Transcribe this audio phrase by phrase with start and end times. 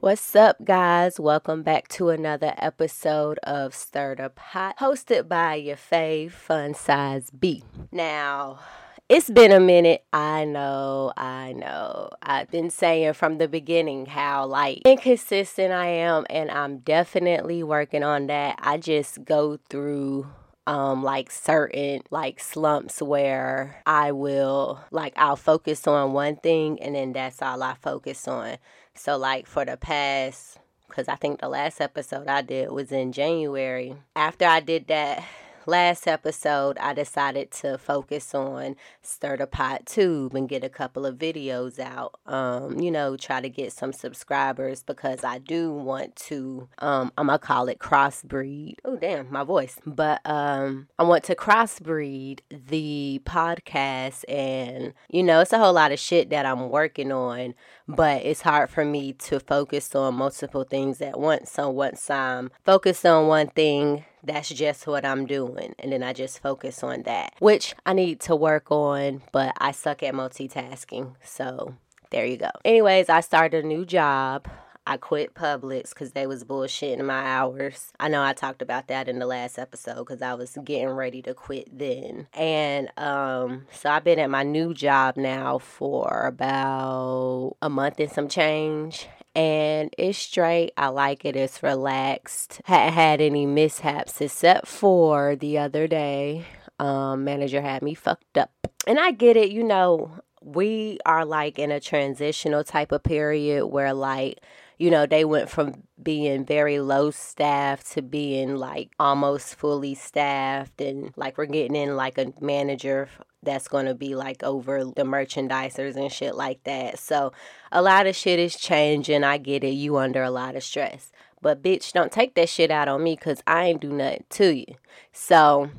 [0.00, 1.18] What's up, guys?
[1.18, 7.30] Welcome back to another episode of Stir Da Pot, hosted by your fave Fun Size
[7.30, 7.64] B.
[7.90, 8.60] Now,
[9.08, 10.04] it's been a minute.
[10.12, 12.10] I know, I know.
[12.22, 18.04] I've been saying from the beginning how like inconsistent I am, and I'm definitely working
[18.04, 18.60] on that.
[18.62, 20.28] I just go through
[20.68, 26.94] um like certain like slumps where I will like I'll focus on one thing and
[26.94, 28.58] then that's all I focus on.
[28.98, 30.58] So, like for the past,
[30.88, 33.94] because I think the last episode I did was in January.
[34.16, 35.24] After I did that
[35.68, 41.04] last episode, I decided to focus on Stir the Pot Tube and get a couple
[41.04, 42.18] of videos out.
[42.26, 47.26] Um, you know, try to get some subscribers because I do want to, um, I'm
[47.26, 48.76] gonna call it crossbreed.
[48.84, 49.76] Oh, damn, my voice.
[49.86, 55.92] But um, I want to crossbreed the podcast, and you know, it's a whole lot
[55.92, 57.54] of shit that I'm working on,
[57.86, 61.52] but it's hard for me to focus on multiple things at once.
[61.52, 65.74] So once I'm focused on one thing, that's just what I'm doing.
[65.78, 69.72] And then I just focus on that, which I need to work on, but I
[69.72, 71.14] suck at multitasking.
[71.22, 71.74] So
[72.10, 72.50] there you go.
[72.64, 74.48] Anyways, I started a new job.
[74.88, 77.92] I quit Publix because they was bullshitting my hours.
[78.00, 81.20] I know I talked about that in the last episode because I was getting ready
[81.22, 82.26] to quit then.
[82.32, 88.10] And um, so I've been at my new job now for about a month and
[88.10, 90.72] some change and it's straight.
[90.78, 91.36] I like it.
[91.36, 92.62] It's relaxed.
[92.64, 96.46] Hadn't had any mishaps except for the other day.
[96.78, 98.52] Um, manager had me fucked up.
[98.86, 103.66] And I get it, you know, we are like in a transitional type of period
[103.66, 104.40] where like
[104.78, 110.80] you know, they went from being very low staffed to being like almost fully staffed.
[110.80, 113.08] And like we're getting in like a manager
[113.42, 116.98] that's going to be like over the merchandisers and shit like that.
[116.98, 117.32] So
[117.72, 119.24] a lot of shit is changing.
[119.24, 119.70] I get it.
[119.70, 121.10] You under a lot of stress.
[121.42, 124.54] But bitch, don't take that shit out on me because I ain't do nothing to
[124.54, 124.74] you.
[125.12, 125.70] So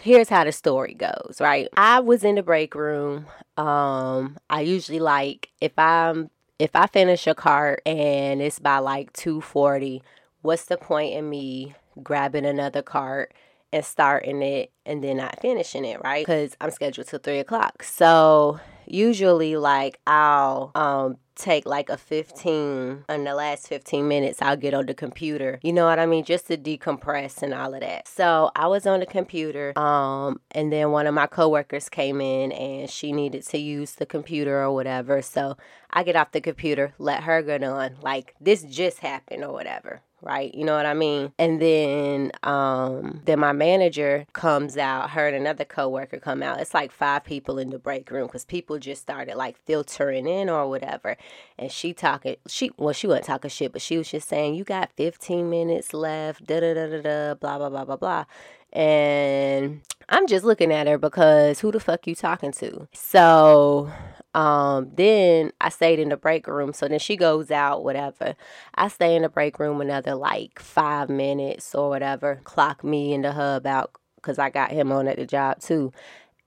[0.00, 1.68] here's how the story goes, right?
[1.76, 3.26] I was in the break room.
[3.56, 9.12] Um, I usually like if I'm if I finish a cart and it's by like
[9.12, 10.02] 240,
[10.42, 13.32] what's the point in me grabbing another cart
[13.72, 16.24] and starting it and then not finishing it, right?
[16.24, 17.82] Because I'm scheduled till three o'clock.
[17.82, 24.56] So usually like I'll um take like a 15 in the last 15 minutes I'll
[24.56, 25.58] get on the computer.
[25.62, 26.24] You know what I mean?
[26.24, 28.08] Just to decompress and all of that.
[28.08, 32.52] So I was on the computer um and then one of my coworkers came in
[32.52, 35.22] and she needed to use the computer or whatever.
[35.22, 35.56] So
[35.90, 37.96] I get off the computer let her get on.
[38.02, 40.54] Like this just happened or whatever right?
[40.54, 41.32] You know what I mean?
[41.38, 46.60] And then um then my manager comes out, her and another coworker come out.
[46.60, 50.48] It's like five people in the break room cuz people just started like filtering in
[50.48, 51.16] or whatever.
[51.58, 54.64] And she talking she well she wasn't talking shit, but she was just saying you
[54.64, 58.24] got 15 minutes left, da da da da da blah blah blah blah blah.
[58.72, 62.88] And I'm just looking at her because who the fuck you talking to?
[62.92, 63.90] So
[64.38, 66.72] um, then I stayed in the break room.
[66.72, 68.36] So then she goes out, whatever.
[68.76, 72.40] I stay in the break room another like five minutes or whatever.
[72.44, 75.92] Clock me in the hub out because I got him on at the job too.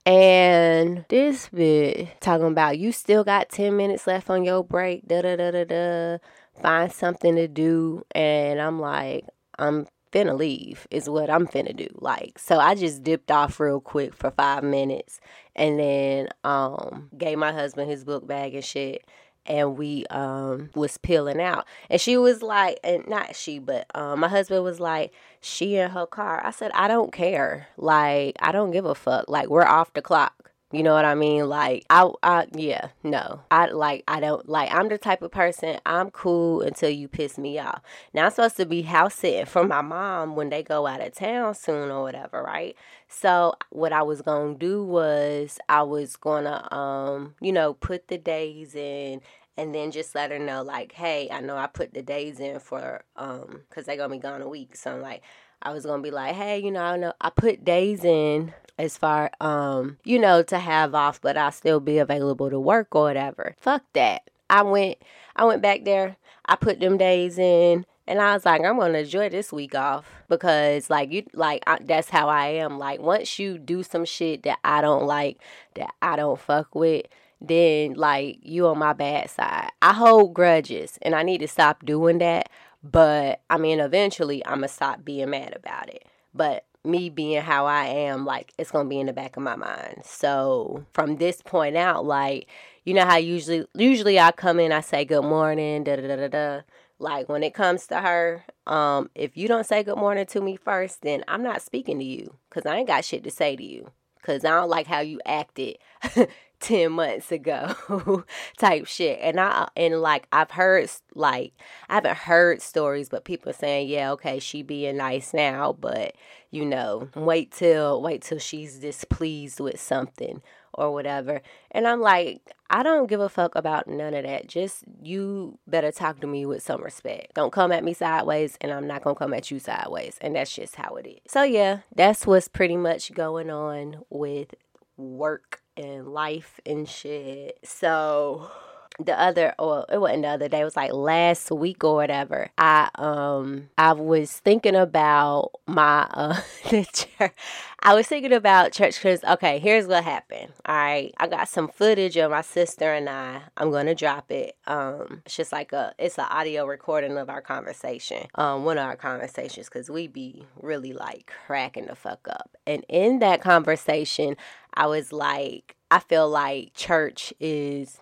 [0.06, 5.20] And this bit talking about you still got 10 minutes left on your break, da
[5.20, 6.18] da da da da.
[6.62, 8.06] Find something to do.
[8.12, 9.26] And I'm like,
[9.58, 11.88] I'm finna leave is what I'm finna do.
[11.94, 15.20] Like, so I just dipped off real quick for five minutes
[15.56, 19.04] and then um gave my husband his book bag and shit.
[19.44, 21.66] And we um was peeling out.
[21.90, 25.90] And she was like and not she, but um my husband was like, she in
[25.90, 26.40] her car.
[26.44, 27.66] I said, I don't care.
[27.76, 29.24] Like, I don't give a fuck.
[29.28, 30.51] Like, we're off the clock.
[30.72, 31.48] You know what I mean?
[31.48, 33.40] Like I I yeah, no.
[33.50, 37.36] I like I don't like I'm the type of person I'm cool until you piss
[37.36, 37.82] me off.
[38.14, 41.14] Now I'm supposed to be house sitting for my mom when they go out of
[41.14, 42.74] town soon or whatever, right?
[43.08, 44.22] So what I was
[44.54, 49.20] to do was I was to um, you know, put the days in
[49.56, 52.60] and then just let her know like, "Hey, I know I put the days in
[52.60, 55.22] for um cuz they're to be gone a week." So I'm like
[55.62, 58.98] I was gonna be like, hey, you know, I know I put days in as
[58.98, 63.04] far um, you know, to have off, but I'll still be available to work or
[63.04, 63.54] whatever.
[63.60, 64.28] Fuck that.
[64.50, 64.98] I went
[65.36, 66.16] I went back there,
[66.46, 70.10] I put them days in, and I was like, I'm gonna enjoy this week off
[70.28, 72.78] because, like, you like I, that's how I am.
[72.78, 75.38] Like, once you do some shit that I don't like,
[75.74, 77.06] that I don't fuck with,
[77.48, 79.70] then like you on my bad side.
[79.82, 82.48] I hold grudges, and I need to stop doing that.
[82.82, 86.04] But I mean, eventually, I'm gonna stop being mad about it.
[86.34, 89.56] But me being how I am, like it's gonna be in the back of my
[89.56, 90.02] mind.
[90.04, 92.48] So from this point out, like
[92.84, 96.16] you know how usually usually I come in, I say good morning, da da da
[96.16, 96.60] da da.
[96.98, 100.56] Like when it comes to her, um, if you don't say good morning to me
[100.56, 103.64] first, then I'm not speaking to you because I ain't got shit to say to
[103.64, 103.90] you.
[104.22, 105.78] Cause I don't like how you acted
[106.62, 108.24] 10 months ago
[108.58, 109.18] type shit.
[109.20, 111.52] And i and like i've heard like
[111.88, 116.14] i haven't heard stories but people saying yeah okay she being nice now but
[116.50, 120.42] you know wait till wait till she's displeased with something
[120.74, 121.42] or whatever.
[121.72, 124.46] And i'm like i don't give a fuck about none of that.
[124.46, 127.34] Just you better talk to me with some respect.
[127.34, 130.16] Don't come at me sideways and i'm not gonna come at you sideways.
[130.20, 131.20] And that's just how it is.
[131.26, 134.54] So yeah that's what's pretty much going on with
[134.96, 137.58] work and life and shit.
[137.64, 138.50] So
[138.98, 142.50] the other well it wasn't the other day it was like last week or whatever
[142.58, 146.40] i um i was thinking about my uh
[146.70, 147.32] the church
[147.80, 151.12] i was thinking about church because okay here's what happened all right?
[151.18, 155.36] I got some footage of my sister and i i'm gonna drop it um it's
[155.36, 159.68] just like a it's an audio recording of our conversation um one of our conversations
[159.68, 162.56] because we be really like cracking the fuck up.
[162.66, 164.36] And in that conversation
[164.74, 168.00] I was like, I feel like church is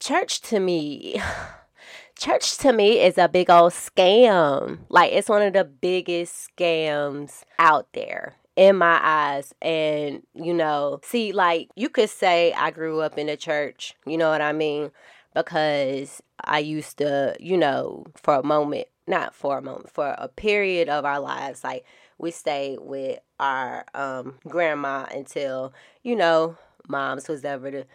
[0.00, 1.20] church to me.
[2.18, 4.78] church to me is a big old scam.
[4.88, 9.54] Like it's one of the biggest scams out there in my eyes.
[9.62, 14.18] And, you know, see, like you could say I grew up in a church, you
[14.18, 14.90] know what I mean?
[15.34, 20.28] Because I used to, you know, for a moment, not for a moment, for a
[20.28, 21.84] period of our lives, like
[22.18, 25.72] we stayed with our um, grandma until
[26.02, 26.56] you know
[26.88, 27.86] moms was ever the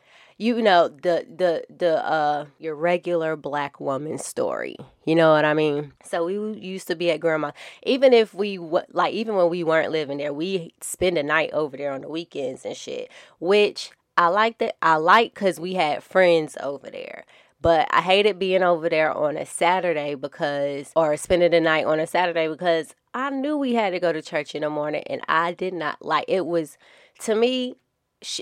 [0.44, 4.76] you know the the the uh your regular black woman story
[5.06, 5.94] you know what i mean?
[6.04, 7.52] So we used to be at grandma
[7.84, 11.78] even if we like even when we weren't living there we spend a night over
[11.78, 13.10] there on the weekends and shit
[13.40, 17.24] which i liked it i like because we had friends over there
[17.62, 21.98] but I hated being over there on a Saturday because, or spending the night on
[21.98, 25.22] a Saturday because I knew we had to go to church in the morning and
[25.30, 26.78] I did not like it was
[27.20, 27.78] to me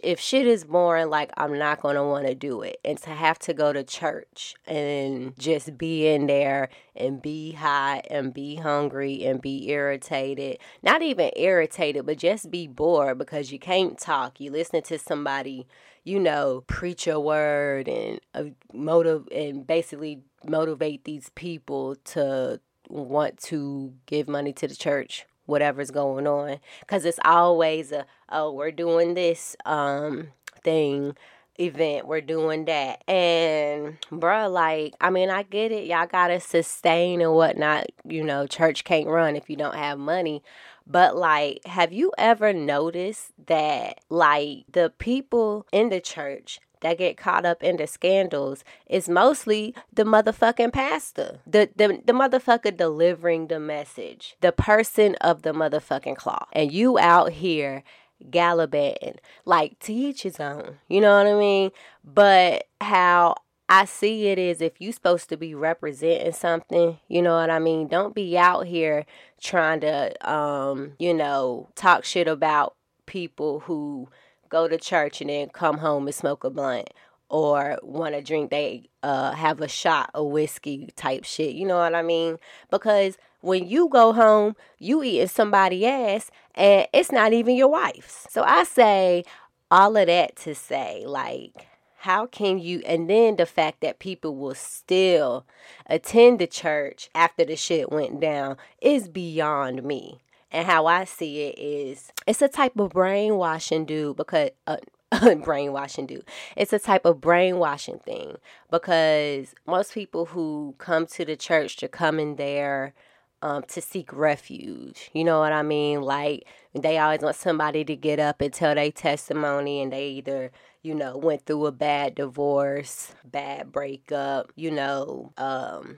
[0.03, 2.77] if shit is boring like I'm not to want to do it.
[2.83, 8.05] And to have to go to church and just be in there and be hot
[8.09, 13.59] and be hungry and be irritated not even irritated but just be bored because you
[13.59, 14.39] can't talk.
[14.39, 15.67] You listen to somebody
[16.03, 18.43] you know preach a word and uh,
[18.73, 25.91] motive and basically motivate these people to want to give money to the church whatever's
[25.91, 30.29] going on because it's always a oh we're doing this um
[30.63, 31.15] thing
[31.59, 33.03] event we're doing that.
[33.07, 38.47] And bruh like i mean i get it y'all gotta sustain and whatnot you know
[38.47, 40.41] church can't run if you don't have money
[40.87, 47.17] but like have you ever noticed that like the people in the church that get
[47.17, 51.39] caught up in the scandals is mostly the motherfucking pastor.
[51.47, 54.35] The, the the motherfucker delivering the message.
[54.41, 56.47] The person of the motherfucking cloth.
[56.53, 57.83] And you out here
[58.29, 59.15] gallivanting.
[59.45, 60.77] Like to each his own.
[60.87, 61.71] You know what I mean?
[62.03, 63.35] But how
[63.69, 67.59] I see it is if you supposed to be representing something, you know what I
[67.59, 67.87] mean?
[67.87, 69.05] Don't be out here
[69.39, 72.75] trying to um, you know, talk shit about
[73.05, 74.09] people who
[74.51, 76.91] go to church and then come home and smoke a blunt
[77.29, 81.77] or want to drink they uh have a shot of whiskey type shit you know
[81.77, 82.37] what i mean?
[82.69, 88.27] Because when you go home you eating somebody ass and it's not even your wife's.
[88.29, 89.23] So i say
[89.71, 91.67] all of that to say like
[91.99, 95.45] how can you and then the fact that people will still
[95.85, 100.19] attend the church after the shit went down is beyond me
[100.51, 104.77] and how I see it is it's a type of brainwashing dude because uh,
[105.43, 106.25] brainwashing dude.
[106.55, 108.37] It's a type of brainwashing thing
[108.69, 112.93] because most people who come to the church to come in there
[113.41, 115.09] um, to seek refuge.
[115.13, 116.01] You know what I mean?
[116.01, 120.51] Like they always want somebody to get up and tell their testimony, and they either
[120.81, 125.97] you know went through a bad divorce, bad breakup, you know, um,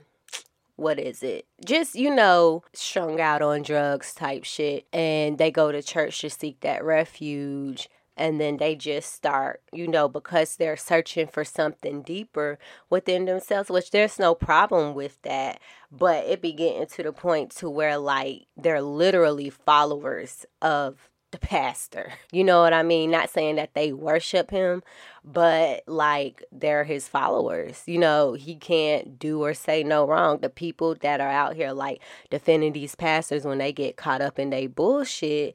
[0.76, 1.46] what is it?
[1.64, 4.86] Just, you know, strung out on drugs type shit.
[4.92, 7.88] And they go to church to seek that refuge.
[8.16, 13.70] And then they just start, you know, because they're searching for something deeper within themselves,
[13.70, 15.60] which there's no problem with that.
[15.90, 21.46] But it be getting to the point to where, like, they're literally followers of the
[21.46, 22.12] pastor.
[22.32, 23.12] You know what I mean?
[23.12, 24.82] Not saying that they worship him,
[25.24, 27.84] but like they're his followers.
[27.86, 30.38] You know, he can't do or say no wrong.
[30.38, 32.00] The people that are out here like
[32.30, 35.54] defending these pastors when they get caught up in their bullshit,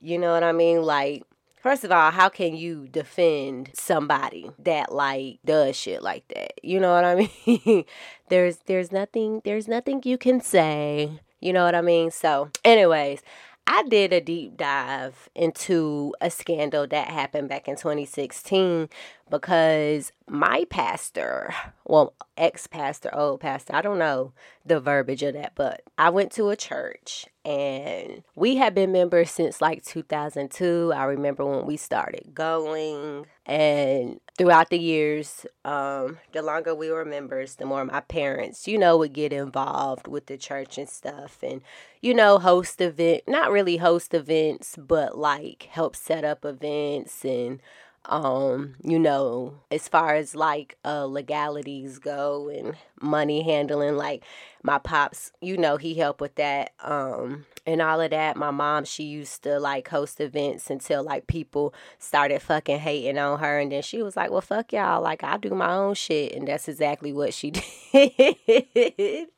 [0.00, 0.82] you know what I mean?
[0.82, 1.22] Like
[1.66, 6.52] first of all, how can you defend somebody that like does shit like that?
[6.64, 7.84] You know what I mean?
[8.30, 11.20] there's there's nothing there's nothing you can say.
[11.40, 12.10] You know what I mean?
[12.10, 13.22] So, anyways,
[13.66, 18.88] I did a deep dive into a scandal that happened back in 2016
[19.28, 21.52] because my pastor,
[21.84, 24.32] well, ex pastor, old pastor, I don't know
[24.64, 29.30] the verbiage of that, but I went to a church and we had been members
[29.30, 30.92] since like 2002.
[30.94, 37.04] I remember when we started going, and throughout the years, um, the longer we were
[37.04, 41.38] members, the more my parents, you know, would get involved with the church and stuff,
[41.42, 41.62] and
[42.00, 47.60] you know, host event, not really host events, but like help set up events and
[48.08, 54.22] um you know as far as like uh legalities go and money handling like
[54.62, 58.36] my pops you know he helped with that um and all of that.
[58.36, 63.40] My mom she used to like host events until like people started fucking hating on
[63.40, 66.32] her and then she was like well fuck y'all like i do my own shit
[66.32, 67.50] and that's exactly what she
[67.92, 69.28] did.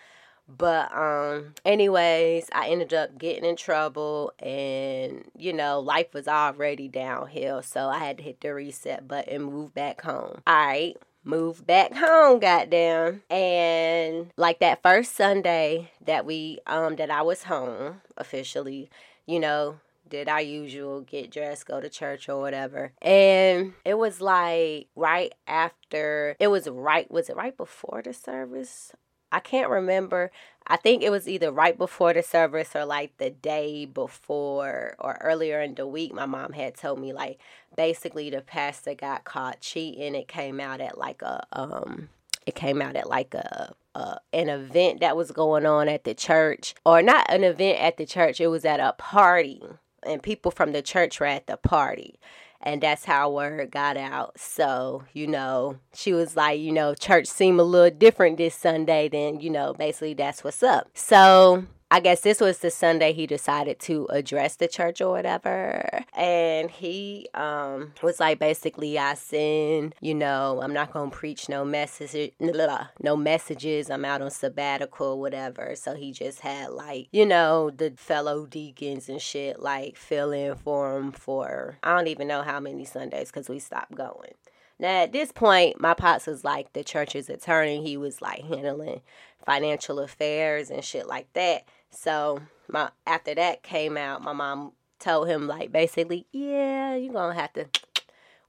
[0.47, 6.87] But um anyways, I ended up getting in trouble and you know, life was already
[6.87, 10.41] downhill, so I had to hit the reset button and move back home.
[10.47, 17.11] All right moved back home goddamn and like that first sunday that we um that
[17.11, 18.89] i was home officially
[19.27, 19.79] you know
[20.11, 22.91] did our usual get dressed, go to church or whatever.
[23.01, 28.91] And it was like right after, it was right, was it right before the service?
[29.31, 30.29] I can't remember.
[30.67, 35.17] I think it was either right before the service or like the day before or
[35.21, 36.13] earlier in the week.
[36.13, 37.39] My mom had told me like
[37.75, 40.13] basically the pastor got caught cheating.
[40.13, 42.09] It came out at like a um
[42.45, 46.13] it came out at like a, a, an event that was going on at the
[46.13, 49.61] church or not an event at the church it was at a party
[50.03, 52.19] and people from the church were at the party
[52.63, 54.39] and that's how word got out.
[54.39, 59.09] So, you know, she was like, you know, church seemed a little different this Sunday,
[59.09, 60.89] then, you know, basically that's what's up.
[60.93, 66.05] So, I guess this was the Sunday he decided to address the church or whatever.
[66.13, 71.49] And he um, was like, basically, I sin, you know, I'm not going to preach
[71.49, 73.89] no message, no messages.
[73.89, 75.75] I'm out on sabbatical, whatever.
[75.75, 80.55] So he just had like, you know, the fellow deacons and shit like fill in
[80.55, 84.31] for him for, I don't even know how many Sundays because we stopped going.
[84.79, 87.83] Now at this point, my pops was like the church's attorney.
[87.83, 89.01] He was like handling
[89.45, 91.65] financial affairs and shit like that.
[91.91, 97.35] So my after that came out, my mom told him like basically, yeah, you're gonna
[97.35, 97.67] have to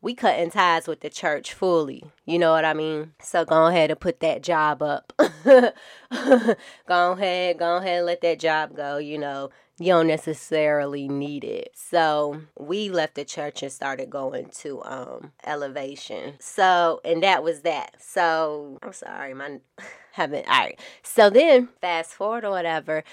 [0.02, 2.02] we cutting ties with the church fully.
[2.26, 3.12] You know what I mean?
[3.22, 5.12] So go ahead and put that job up.
[5.44, 5.72] go
[6.90, 9.50] ahead, go ahead and let that job go, you know.
[9.78, 11.72] You don't necessarily need it.
[11.74, 16.34] So we left the church and started going to um elevation.
[16.40, 17.94] So and that was that.
[18.00, 19.60] So I'm sorry, my
[20.12, 20.80] haven't all right.
[21.02, 23.04] So then fast forward or whatever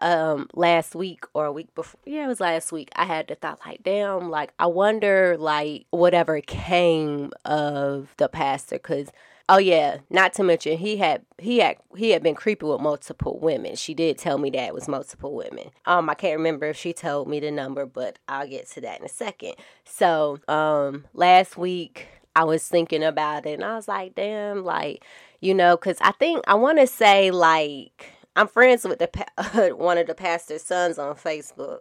[0.00, 3.34] um last week or a week before yeah it was last week i had the
[3.34, 8.76] thought like damn like i wonder like whatever came of the pastor.
[8.76, 9.10] Because
[9.48, 13.38] oh yeah not to mention he had he had he had been creepy with multiple
[13.40, 13.74] women.
[13.76, 15.70] She did tell me that it was multiple women.
[15.86, 19.00] Um i can't remember if she told me the number but i'll get to that
[19.00, 19.54] in a second.
[19.84, 25.04] So um last week i was thinking about it and i was like damn like
[25.40, 29.98] you know because i think i want to say like I'm friends with the one
[29.98, 31.80] of the pastor's sons on Facebook.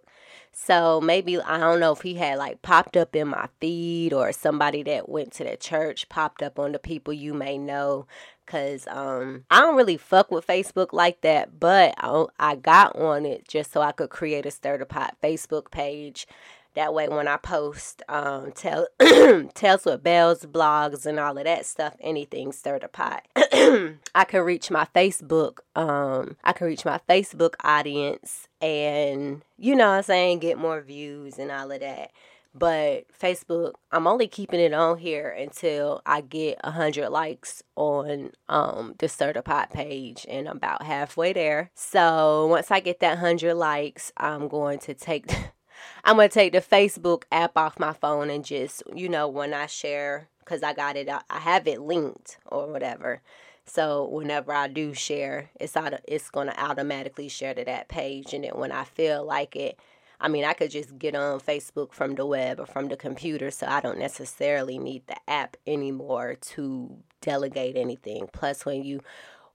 [0.51, 4.33] So maybe I don't know if he had like popped up in my feed or
[4.33, 8.05] somebody that went to the church popped up on the people you may know
[8.45, 13.25] cuz um I don't really fuck with Facebook like that, but I, I got on
[13.25, 16.27] it just so I could create a stir the pot Facebook page
[16.75, 21.65] that way, when I post um, tell Talez With Bellz, blogs, and all of that
[21.65, 25.59] stuff, anything stir the pot, I can reach my Facebook.
[25.75, 30.81] Um, I can reach my Facebook audience, and you know, what I'm saying, get more
[30.81, 32.11] views and all of that.
[32.53, 38.95] But Facebook, I'm only keeping it on here until I get hundred likes on um
[38.99, 41.71] the Pot page, and I'm about halfway there.
[41.75, 45.31] So once I get that hundred likes, I'm going to take.
[46.03, 49.65] I'm gonna take the Facebook app off my phone and just, you know, when I
[49.65, 53.21] share, because I got it, uh, I have it linked or whatever.
[53.65, 58.43] So whenever I do share, it's out, it's gonna automatically share to that page, and
[58.43, 59.79] then when I feel like it,
[60.19, 63.49] I mean, I could just get on Facebook from the web or from the computer,
[63.49, 68.27] so I don't necessarily need the app anymore to delegate anything.
[68.31, 69.01] Plus, when you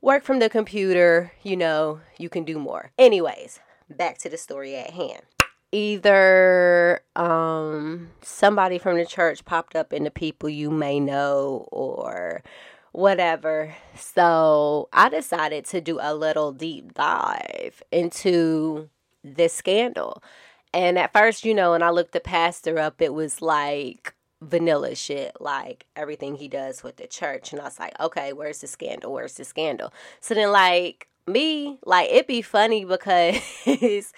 [0.01, 2.90] work from the computer, you know, you can do more.
[2.98, 5.22] Anyways, back to the story at hand
[5.72, 12.42] either um, somebody from the church popped up in the people you may know or
[12.92, 13.74] whatever.
[13.94, 18.88] So I decided to do a little deep dive into
[19.22, 20.22] this scandal.
[20.72, 24.94] And at first, you know, when I looked the pastor up, it was like vanilla
[24.94, 27.52] shit, like everything he does with the church.
[27.52, 29.12] And I was like, okay, where's the scandal?
[29.12, 29.92] Where's the scandal?
[30.20, 32.85] So then, like, me, like, it'd be funny
[33.64, 34.12] because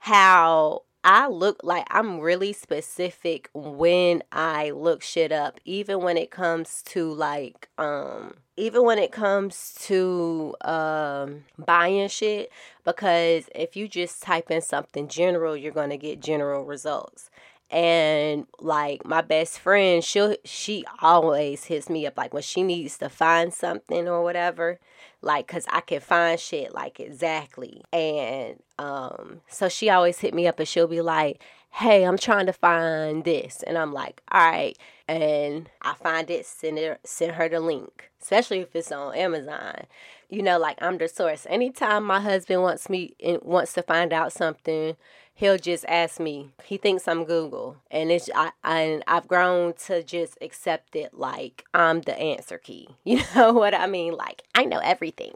[0.00, 6.30] how I look like I'm really specific when I look shit up, even when it
[6.30, 12.50] comes to like um even when it comes to um buying shit
[12.84, 17.30] because if you just type in something general, you're going to get general results.
[17.70, 22.98] And like my best friend, she she always hits me up like when she needs
[22.98, 24.78] to find something or whatever
[25.22, 27.82] like cuz I can find shit like exactly.
[27.92, 32.46] And um so she always hit me up and she'll be like, "Hey, I'm trying
[32.46, 34.76] to find this." And I'm like, "All right."
[35.08, 39.86] And I find it, send her send her the link, especially if it's on Amazon.
[40.30, 41.44] You know, like I'm the source.
[41.50, 44.96] Anytime my husband wants me and wants to find out something,
[45.34, 46.50] he'll just ask me.
[46.64, 51.64] He thinks I'm Google, and it's I, I I've grown to just accept it like
[51.74, 52.88] I'm the answer key.
[53.04, 54.14] You know what I mean?
[54.16, 55.32] Like I know everything,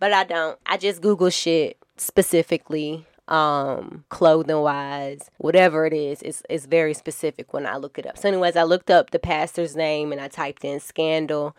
[0.00, 0.58] but I don't.
[0.66, 7.52] I just Google shit specifically um clothing wise whatever it is it's, it's very specific
[7.52, 10.26] when i look it up so anyways i looked up the pastor's name and i
[10.26, 11.54] typed in scandal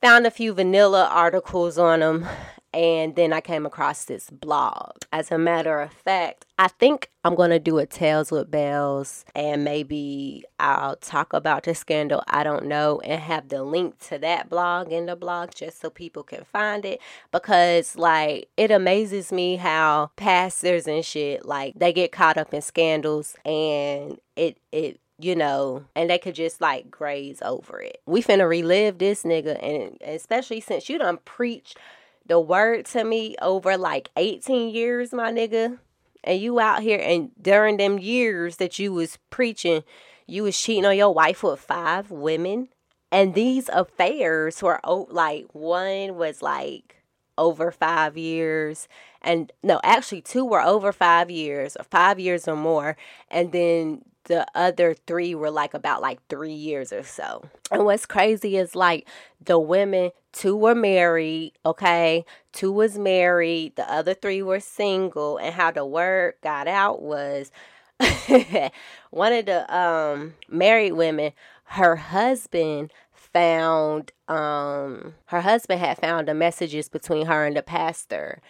[0.00, 2.26] found a few vanilla articles on them
[2.74, 4.98] and then I came across this blog.
[5.10, 9.24] As a matter of fact, I think I'm going to do a Talez With Bellz
[9.34, 12.22] and maybe I'll talk about the scandal.
[12.28, 15.88] I don't know and have the link to that blog in the blog just so
[15.88, 17.00] people can find it
[17.32, 22.60] because like it amazes me how pastors and shit like they get caught up in
[22.60, 28.00] scandals and it it you know, and they could just like graze over it.
[28.06, 31.78] We finna relive this nigga, and especially since you done preached
[32.26, 35.78] the word to me over like 18 years, my nigga.
[36.22, 39.82] And you out here and during them years that you was preaching,
[40.26, 42.68] you was cheating on your wife with five women.
[43.10, 46.96] And these affairs were like one was like
[47.38, 48.88] over five years
[49.22, 52.96] and no actually two were over five years or five years or more
[53.30, 57.44] and then the other three were like about like three years or so.
[57.70, 59.08] And what's crazy is like
[59.44, 62.24] the women, two were married, okay?
[62.52, 65.38] Two was married, the other three were single.
[65.38, 67.50] And how the word got out was
[69.10, 71.32] one of the um married women,
[71.64, 78.40] her husband found um her husband had found the messages between her and the pastor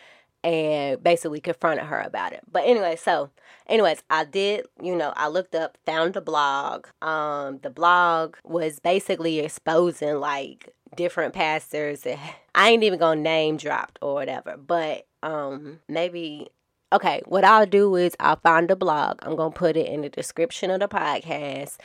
[0.45, 2.43] and basically confronted her about it.
[2.51, 3.31] But anyway, so
[3.67, 6.87] anyways, I did, you know, I looked up, found the blog.
[7.03, 12.07] Um, the blog was basically exposing like different pastors.
[12.55, 16.49] I ain't even gonna name dropped or whatever, but um maybe
[16.93, 19.19] okay, what I'll do is I'll find the blog.
[19.23, 21.77] I'm gonna put it in the description of the podcast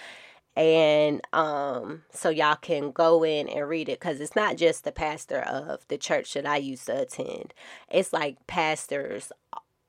[0.55, 4.91] and um so y'all can go in and read it because it's not just the
[4.91, 7.53] pastor of the church that i used to attend
[7.89, 9.31] it's like pastors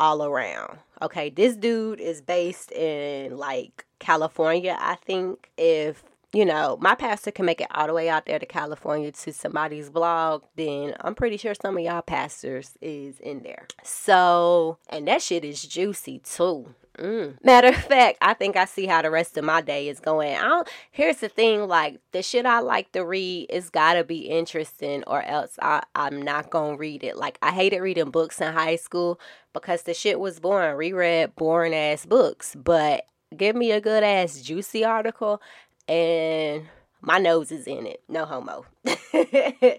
[0.01, 6.03] all around okay this dude is based in like california i think if
[6.35, 9.33] you know, my pastor can make it all the way out there to California to
[9.33, 13.69] somebody's blog, then I'm pretty sure some of y'all pastors is in there.
[13.85, 16.75] So, and that shit is juicy too.
[16.99, 17.43] Mm.
[17.43, 20.37] Matter of fact, I think I see how the rest of my day is going.
[20.37, 24.29] I don't, here's the thing: like the shit I like to read, it's gotta be
[24.29, 27.17] interesting, or else I I'm not gonna read it.
[27.17, 29.19] Like I hated reading books in high school
[29.53, 30.77] because the shit was boring.
[30.77, 35.43] Reread boring ass books, but give me a good ass juicy article,
[35.89, 36.69] and
[37.01, 38.03] my nose is in it.
[38.09, 38.67] No homo.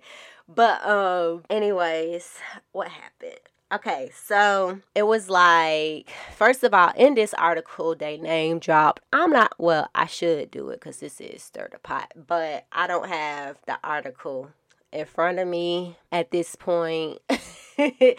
[0.49, 2.38] but um, anyways,
[2.73, 3.39] what happened?
[3.73, 9.01] Okay, so it was like, first of all, in this article, they name dropped.
[9.12, 12.86] I'm not, well, I should do it because this is Stir the Pot, but I
[12.86, 14.51] don't have the article
[14.91, 17.19] in front of me at this point.
[17.78, 18.15] and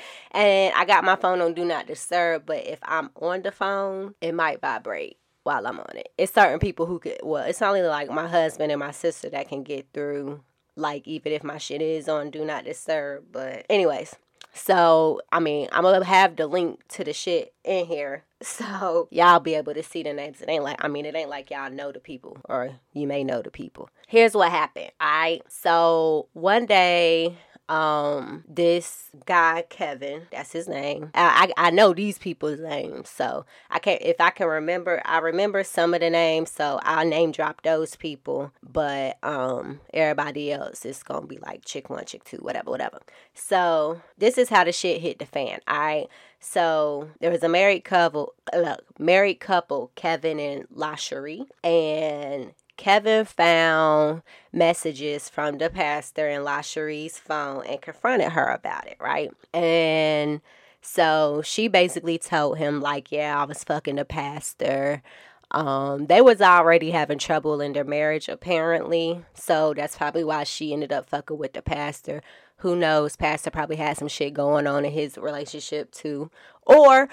[0.75, 4.35] I got my phone on Do Not Disturb, but if I'm on the phone, it
[4.35, 6.09] might vibrate while I'm on it.
[6.19, 9.49] It's certain people who could, well, it's only like my husband and my sister that
[9.49, 10.43] can get through,
[10.75, 13.27] like, even if my shit is on Do Not Disturb.
[13.31, 14.17] But, anyways,
[14.57, 18.25] so, I mean, I'm gonna have the link to the shit in here.
[18.43, 20.43] So, y'all be able to see the names.
[20.43, 23.25] It ain't like, I mean, it ain't like y'all know the people or you may
[23.25, 23.89] know the people.
[24.07, 24.91] Here's what happened.
[25.01, 31.11] I, so one day, um this guy Kevin, that's his name.
[31.15, 35.03] I, I, I know these people's names, so I can't if I can remember.
[35.05, 38.53] I remember some of the names, so I'll name drop those people.
[38.63, 43.01] But um everybody else is gonna be like chick one, chick two, whatever, whatever.
[43.35, 45.61] So this is how the shit hit the fan.
[45.67, 46.09] all right
[46.41, 54.23] so there was a married couple, look, married couple, Kevin and LaSherie, and Kevin found
[54.53, 59.31] messages from the pastor in LaSherie's phone and confronted her about it, right?
[59.53, 60.41] And
[60.81, 65.03] so she basically told him, like, yeah, I was fucking the pastor.
[65.51, 69.25] Um, they was already having trouble in their marriage, apparently.
[69.35, 72.23] So that's probably why she ended up fucking with the pastor.
[72.59, 73.17] Who knows?
[73.17, 76.31] Pastor probably had some shit going on in his relationship too.
[76.63, 77.09] Or,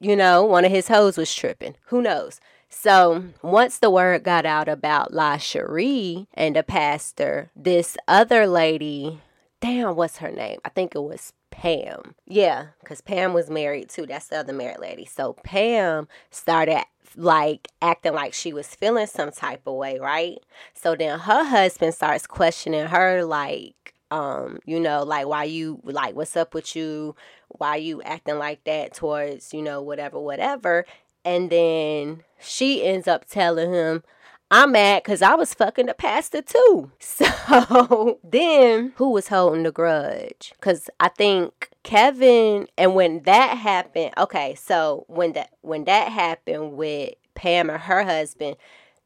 [0.00, 1.76] you know, one of his hoes was tripping.
[1.86, 2.40] Who knows?
[2.68, 9.20] So once the word got out about La Cherie and the pastor, this other lady,
[9.60, 10.60] damn, what's her name?
[10.64, 12.14] I think it was Pam.
[12.26, 14.06] Yeah, because Pam was married too.
[14.06, 15.06] That's the other married lady.
[15.06, 16.84] So Pam started
[17.16, 20.38] like acting like she was feeling some type of way, right?
[20.74, 26.14] So then her husband starts questioning her like, um, you know, like why you like
[26.14, 27.16] what's up with you?
[27.48, 30.84] Why you acting like that towards, you know, whatever, whatever.
[31.24, 34.02] And then she ends up telling him,
[34.50, 36.92] I'm mad because I was fucking the pastor too.
[37.00, 40.52] So then who was holding the grudge?
[40.56, 46.72] Because I think Kevin and when that happened, okay, so when that when that happened
[46.72, 48.56] with Pam and her husband,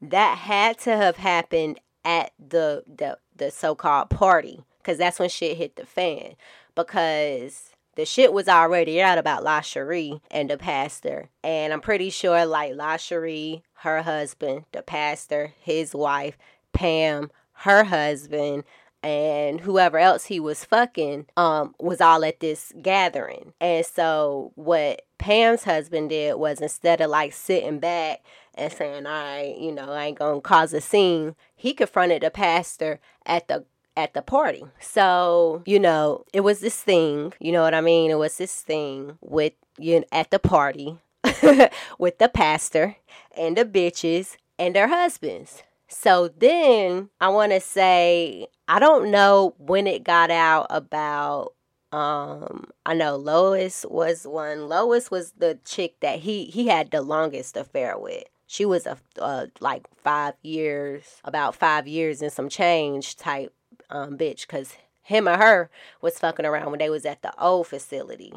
[0.01, 4.63] that had to have happened at the the, the so called party.
[4.83, 6.33] Cause that's when shit hit the fan.
[6.75, 11.29] Because the shit was already out about LaSherie and the pastor.
[11.43, 16.37] And I'm pretty sure like LaSherie, her husband, the pastor, his wife,
[16.73, 18.63] Pam, her husband,
[19.03, 23.53] and whoever else he was fucking um was all at this gathering.
[23.59, 28.23] And so what Pam's husband did was instead of like sitting back
[28.55, 32.31] and saying, All right, you know, I ain't gonna cause a scene, he confronted the
[32.31, 34.63] pastor at the at the party.
[34.79, 38.11] So, you know, it was this thing, you know what I mean?
[38.11, 40.97] It was this thing with you know, at the party
[41.97, 42.97] with the pastor
[43.37, 45.63] and the bitches and their husbands.
[45.87, 51.53] So then I want to say I don't know when it got out about
[51.91, 54.69] um I know Lois was one.
[54.69, 58.23] Lois was the chick that he he had the longest affair with.
[58.47, 63.53] She was a uh, like five years, about five years and some change type
[63.91, 65.69] um, bitch, cause him or her
[66.01, 68.33] was fucking around when they was at the old facility.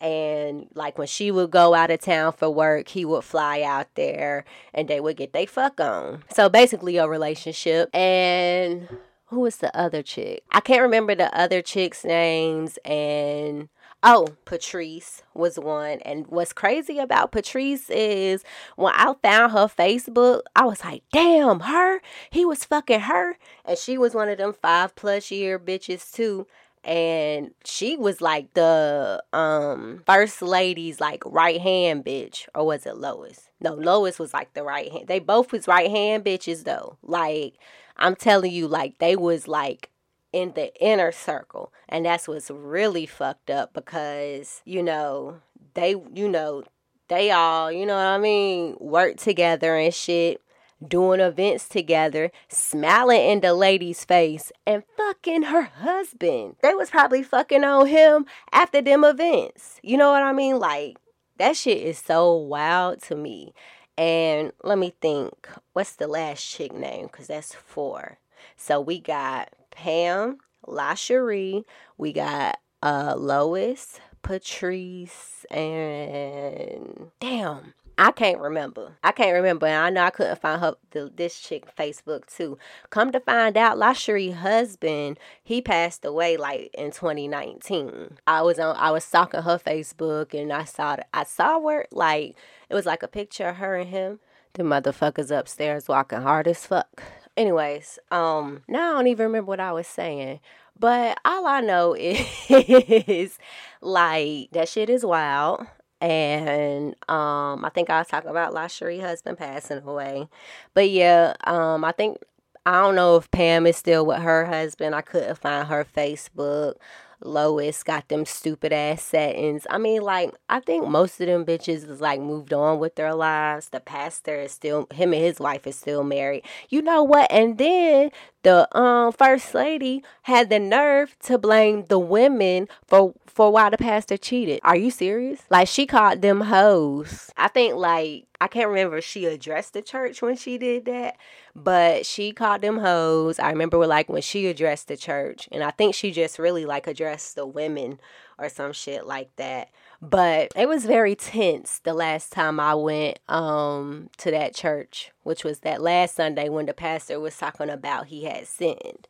[0.00, 3.94] And like when she would go out of town for work, he would fly out
[3.96, 6.24] there and they would get they fuck on.
[6.32, 7.94] So basically a relationship.
[7.94, 8.88] And
[9.26, 10.42] who was the other chick?
[10.50, 13.68] I can't remember the other chick's names and
[14.02, 15.98] Oh, Patrice was one.
[16.00, 18.44] And what's crazy about Patrice is
[18.76, 22.00] when I found her Facebook, I was like, damn, her?
[22.30, 23.36] He was fucking her.
[23.64, 26.46] And she was one of them five plus year bitches too.
[26.82, 32.48] And she was like the um first lady's like right hand bitch.
[32.54, 33.50] Or was it Lois?
[33.60, 35.06] No, Lois was like the right hand.
[35.06, 36.96] They both was right hand bitches though.
[37.02, 37.56] Like
[37.98, 39.90] I'm telling you, like they was like
[40.32, 41.72] in the inner circle.
[41.88, 45.40] And that's what's really fucked up because, you know,
[45.74, 46.64] they, you know,
[47.08, 50.40] they all, you know what I mean, work together and shit,
[50.86, 56.56] doing events together, smiling in the lady's face, and fucking her husband.
[56.62, 59.80] They was probably fucking on him after them events.
[59.82, 60.58] You know what I mean?
[60.58, 60.98] Like,
[61.38, 63.52] that shit is so wild to me.
[63.98, 67.06] And let me think, what's the last chick name?
[67.06, 68.18] Because that's four.
[68.56, 70.36] So we got Pam,
[70.68, 71.64] LaCherie,
[71.96, 77.72] we got uh Lois, Patrice, and damn.
[77.96, 78.96] I can't remember.
[79.02, 79.66] I can't remember.
[79.66, 82.58] And I know I couldn't find her the, this chick Facebook too.
[82.90, 88.18] Come to find out, LaCherie husband, he passed away like in 2019.
[88.26, 90.96] I was on I was stalking her Facebook and I saw.
[91.14, 92.36] I saw where like
[92.68, 94.20] it was like a picture of her and him.
[94.52, 97.02] The motherfuckers upstairs walking hard as fuck.
[97.40, 100.40] Anyways, um, now I don't even remember what I was saying.
[100.78, 103.38] But all I know is
[103.80, 105.66] like that shit is wild.
[106.02, 110.28] And um I think I was talking about LaCherie husband passing away.
[110.74, 112.18] But yeah, um I think
[112.66, 114.94] I don't know if Pam is still with her husband.
[114.94, 116.74] I couldn't find her Facebook.
[117.22, 119.66] Lois got them stupid ass settings.
[119.68, 123.14] I mean, like, I think most of them bitches is like moved on with their
[123.14, 123.68] lives.
[123.68, 126.44] The pastor is still, him and his wife is still married.
[126.68, 127.30] You know what?
[127.30, 128.10] And then
[128.42, 133.78] the um first lady had the nerve to blame the women for for why the
[133.78, 134.60] pastor cheated.
[134.62, 135.42] Are you serious?
[135.50, 137.30] Like she called them hoes.
[137.36, 141.16] I think like I can't remember if she addressed the church when she did that,
[141.54, 143.38] but she called them hoes.
[143.38, 146.86] I remember like when she addressed the church, and I think she just really like
[146.86, 148.00] addressed the women
[148.38, 149.68] or some shit like that.
[150.02, 155.44] But it was very tense the last time I went um to that church, which
[155.44, 159.06] was that last Sunday when the pastor was talking about he had sinned.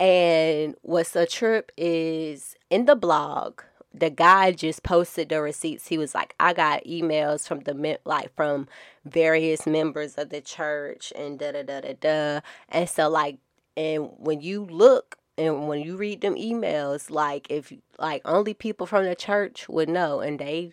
[0.00, 3.60] And what's a trip is in the blog,
[3.92, 5.88] the guy just posted the receipts.
[5.88, 8.66] He was like, I got emails from the like from
[9.04, 12.40] various members of the church and da da da da da.
[12.70, 13.38] And so like,
[13.76, 18.86] and when you look and when you read them emails, like if like only people
[18.86, 20.72] from the church would know, and they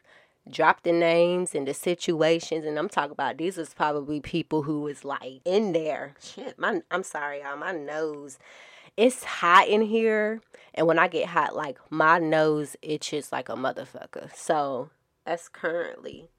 [0.49, 4.81] dropped the names and the situations, and I'm talking about these was probably people who
[4.81, 6.13] was like in there.
[6.21, 8.37] Shit, my I'm sorry, y'all, my nose
[8.97, 10.41] it's hot in here.
[10.73, 14.33] And when I get hot, like my nose itches like a motherfucker.
[14.35, 14.89] So
[15.25, 16.29] that's currently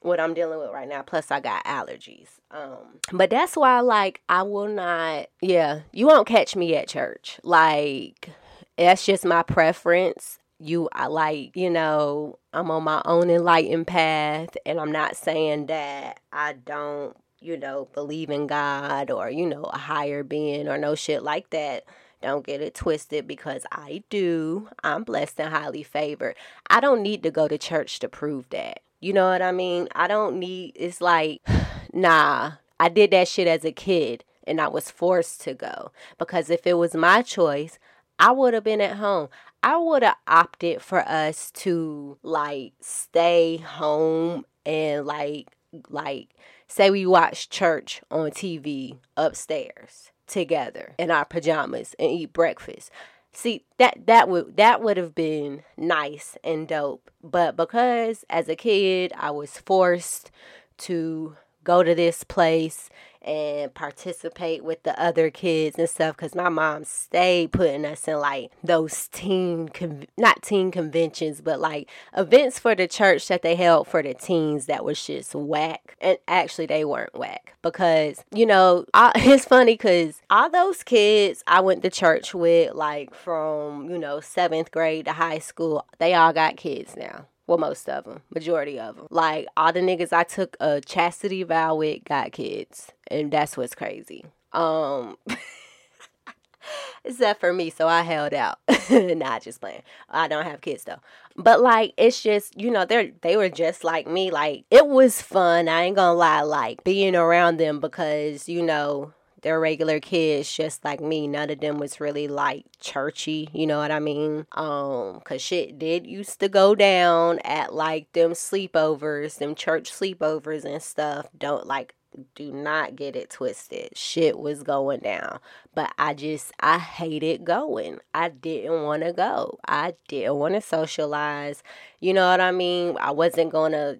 [0.00, 1.02] what I'm dealing with right now.
[1.02, 2.28] Plus, I got allergies.
[2.50, 5.28] Um, but that's why, like, I will not.
[5.40, 7.38] Yeah, you won't catch me at church.
[7.42, 8.30] Like,
[8.76, 10.38] that's just my preference.
[10.58, 15.66] You, I like, you know, I'm on my own enlightened path, and I'm not saying
[15.66, 20.78] that I don't you know, believe in God or, you know, a higher being or
[20.78, 21.84] no shit like that.
[22.22, 24.68] Don't get it twisted because I do.
[24.84, 26.36] I'm blessed and highly favored.
[26.68, 28.80] I don't need to go to church to prove that.
[29.00, 29.88] You know what I mean?
[29.94, 31.40] I don't need, it's like,
[31.92, 36.50] nah, I did that shit as a kid and I was forced to go because
[36.50, 37.78] if it was my choice,
[38.18, 39.28] I would have been at home.
[39.62, 45.48] I would have opted for us to like stay home and like,
[45.88, 46.28] like,
[46.66, 52.90] say we watch church on TV upstairs together in our pajamas and eat breakfast.
[53.32, 57.10] See that that would that would have been nice and dope.
[57.22, 60.30] But because as a kid I was forced
[60.78, 62.90] to go to this place
[63.22, 68.18] and participate with the other kids and stuff because my mom stayed putting us in
[68.18, 73.54] like those teen con- not teen conventions but like events for the church that they
[73.56, 75.96] held for the teens that was just whack.
[76.00, 81.42] And actually they weren't whack because you know I, it's funny because all those kids
[81.46, 86.14] i went to church with like from you know seventh grade to high school they
[86.14, 89.08] all got kids now Well, most of them, majority of them.
[89.10, 93.74] Like all the niggas I took a chastity vow with got kids, and that's what's
[93.74, 94.24] crazy.
[94.52, 95.16] Um.
[97.04, 98.58] except for me, so I held out.
[98.90, 99.82] Not just playing.
[100.08, 101.00] I don't have kids though.
[101.36, 104.30] But like it's just, you know, they're they were just like me.
[104.30, 105.68] Like it was fun.
[105.68, 110.84] I ain't gonna lie, like being around them because, you know, they're regular kids just
[110.84, 111.26] like me.
[111.26, 114.46] None of them was really like churchy, you know what I mean?
[114.52, 120.64] Um, cause shit did used to go down at like them sleepovers, them church sleepovers
[120.64, 121.28] and stuff.
[121.38, 121.94] Don't like
[122.34, 123.96] do not get it twisted.
[123.96, 125.38] Shit was going down.
[125.74, 127.98] But I just, I hated going.
[128.12, 129.58] I didn't want to go.
[129.66, 131.62] I didn't want to socialize.
[132.00, 132.96] You know what I mean?
[133.00, 133.98] I wasn't going to.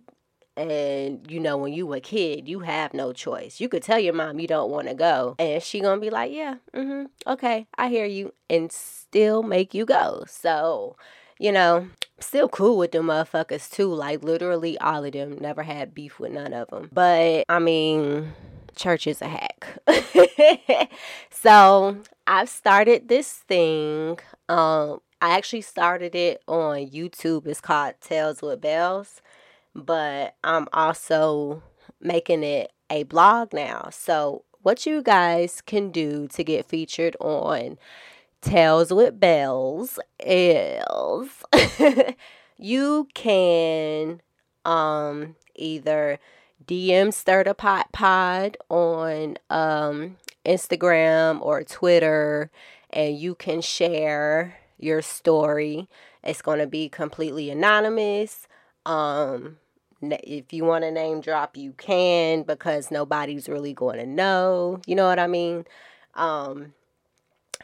[0.61, 3.61] And you know, when you were a kid, you have no choice.
[3.61, 6.33] You could tell your mom you don't want to go, and she gonna be like,
[6.33, 10.25] "Yeah, mm-hmm, okay, I hear you," and still make you go.
[10.29, 10.97] So,
[11.39, 13.93] you know, still cool with them motherfuckers too.
[13.93, 15.39] Like literally all of them.
[15.41, 16.91] Never had beef with none of them.
[16.93, 18.35] But I mean,
[18.77, 19.67] church is a hack.
[21.31, 21.97] so
[22.27, 24.19] I've started this thing.
[24.49, 27.47] Um, I actually started it on YouTube.
[27.47, 29.21] It's called Talez With Bellz.
[29.85, 31.63] But I'm also
[32.01, 33.89] making it a blog now.
[33.91, 37.79] So what you guys can do to get featured on
[38.41, 42.15] Talez With Bellz is
[42.59, 44.21] you can
[44.65, 46.19] um either
[46.67, 52.51] DM Stir Da Pot Pod on um Instagram or Twitter
[52.91, 55.89] and you can share your story.
[56.25, 58.47] It's going to be completely anonymous.
[58.85, 59.59] Um
[60.03, 64.81] if you want to name drop, you can because nobody's really going to know.
[64.87, 65.65] You know what I mean?
[66.15, 66.75] Um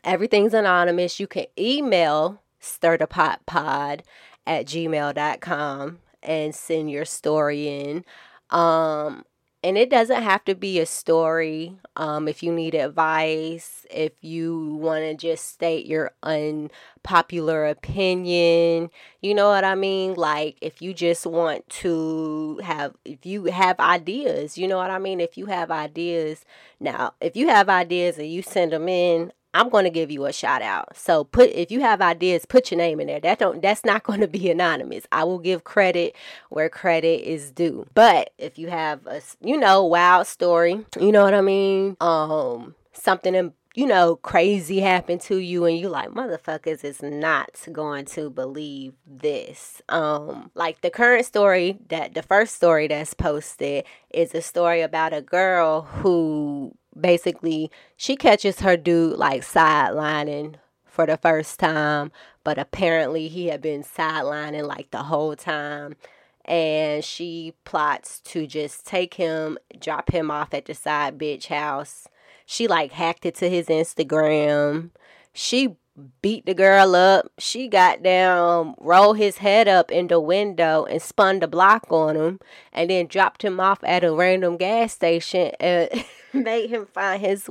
[0.05, 1.19] Everything's anonymous.
[1.19, 4.01] You can email stirthepotpod
[4.47, 8.05] at gmail.com and send your story in.
[8.51, 9.25] Um,
[9.67, 11.75] and it doesn't have to be a story.
[11.97, 19.35] Um, if you need advice, if you want to just state your unpopular opinion, you
[19.35, 20.15] know what I mean?
[20.15, 25.01] Like, if you just want to have, if you have ideas, you know what I
[25.01, 25.19] mean?
[25.19, 26.45] If you have ideas,
[26.79, 30.27] now, if you have ideas and you send them in, I'm going to give you
[30.27, 30.95] a shout out.
[30.95, 33.21] So put if you have ideas, put your name in there.
[33.21, 35.07] That don't that's not going to be anonymous.
[35.11, 36.15] I will give credit
[36.51, 37.87] where credit is due.
[37.95, 41.97] But if you have a you know wild story, you know what I mean?
[42.01, 48.07] Um something you know, crazy happened to you and you like motherfuckers is not going
[48.07, 49.81] to believe this.
[49.89, 55.15] Um like the current story that the first story that's posted is a story about
[55.15, 62.11] a girl who basically she catches her dude like sidelining for the first time,
[62.43, 65.97] but apparently he had been sidelining like the whole time.
[66.45, 72.07] And she plots to just take him, drop him off at the side bitch house.
[72.47, 74.91] She like hacked it to his Instagram.
[75.33, 75.77] She
[76.23, 77.31] beat the girl up.
[77.39, 82.17] She got down, rolled his head up in the window and spun the block on
[82.17, 82.41] him
[82.73, 87.49] and then dropped him off at a random gas station and made him find his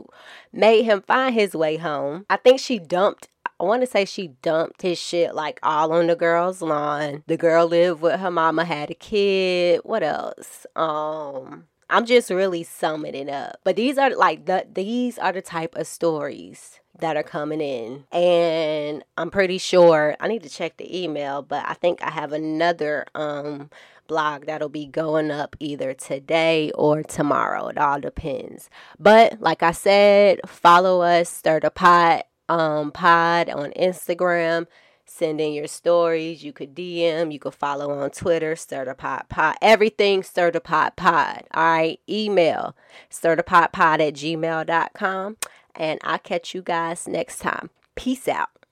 [0.53, 2.25] made him find his way home.
[2.29, 6.07] I think she dumped I want to say she dumped his shit like all on
[6.07, 7.23] the girl's lawn.
[7.25, 9.81] The girl lived with her mama, had a kid.
[9.83, 10.65] What else?
[10.75, 13.57] Um I'm just really summing it up.
[13.63, 18.05] But these are like the these are the type of stories that are coming in.
[18.11, 22.33] And I'm pretty sure I need to check the email, but I think I have
[22.33, 23.69] another um
[24.07, 27.67] blog that'll be going up either today or tomorrow.
[27.67, 28.69] It all depends.
[28.99, 34.67] But like I said, follow us, stir the pot um pod on Instagram.
[35.07, 36.43] Send in your stories.
[36.43, 37.31] You could DM.
[37.31, 39.55] You could follow on Twitter, Stir Da Pot Pod.
[39.61, 41.43] Everything Stir Da Pot Pod.
[41.53, 41.99] All right.
[42.09, 42.75] Email
[43.09, 45.37] stir the pot pod at gmail.com.
[45.77, 47.69] And I'll catch you guys next time.
[47.95, 48.49] Peace out.